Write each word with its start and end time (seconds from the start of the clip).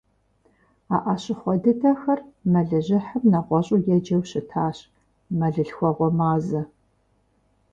А 0.95 0.97
Ӏэщыхъуэ 1.03 1.53
дыдэхэр 1.63 2.19
мэлыжьыхьым 2.51 3.23
нэгъуэщӀу 3.31 3.83
еджэу 3.95 4.23
щытащ- 4.29 4.77
мэллъхуэгъуэ 5.37 6.09
мазэ. 6.17 6.61